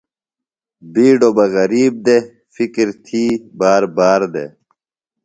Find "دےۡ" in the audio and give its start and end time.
2.05-2.23, 4.33-4.49